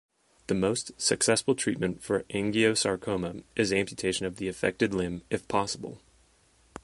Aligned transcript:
The 0.47 0.55
most 0.55 0.99
successful 0.99 1.53
treatment 1.53 2.01
for 2.01 2.23
angiosarcoma 2.31 3.43
is 3.55 3.71
amputation 3.71 4.25
of 4.25 4.37
the 4.37 4.47
affected 4.47 4.95
limb 4.95 5.21
if 5.29 5.47
possible. 5.47 6.01